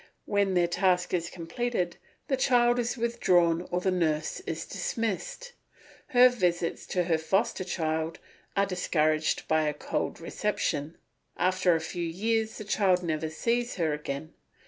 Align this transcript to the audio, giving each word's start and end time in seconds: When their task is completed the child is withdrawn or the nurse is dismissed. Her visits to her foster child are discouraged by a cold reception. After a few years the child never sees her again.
When 0.25 0.55
their 0.55 0.65
task 0.67 1.13
is 1.13 1.29
completed 1.29 1.97
the 2.27 2.35
child 2.35 2.79
is 2.79 2.97
withdrawn 2.97 3.67
or 3.69 3.81
the 3.81 3.91
nurse 3.91 4.39
is 4.47 4.65
dismissed. 4.65 5.53
Her 6.07 6.27
visits 6.27 6.87
to 6.87 7.03
her 7.03 7.19
foster 7.19 7.63
child 7.63 8.17
are 8.57 8.65
discouraged 8.65 9.47
by 9.47 9.67
a 9.67 9.75
cold 9.75 10.19
reception. 10.19 10.97
After 11.37 11.75
a 11.75 11.79
few 11.81 12.03
years 12.07 12.57
the 12.57 12.63
child 12.63 13.03
never 13.03 13.29
sees 13.29 13.75
her 13.75 13.93
again. 13.93 14.33